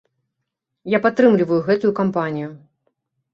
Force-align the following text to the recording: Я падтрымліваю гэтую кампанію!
Я 0.93 0.99
падтрымліваю 1.05 1.59
гэтую 1.67 1.93
кампанію! 2.01 2.49